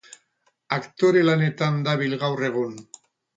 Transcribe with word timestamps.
Aktore 0.77 1.21
lanetan 1.27 1.77
dabil 1.89 2.17
gaur 2.25 2.43
egun. 2.49 2.75